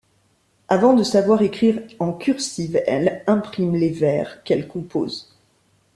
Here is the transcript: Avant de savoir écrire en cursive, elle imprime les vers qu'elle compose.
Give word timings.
Avant 0.67 0.95
de 0.95 1.03
savoir 1.03 1.43
écrire 1.43 1.79
en 1.99 2.11
cursive, 2.11 2.81
elle 2.87 3.21
imprime 3.27 3.75
les 3.75 3.91
vers 3.91 4.41
qu'elle 4.41 4.67
compose. 4.67 5.35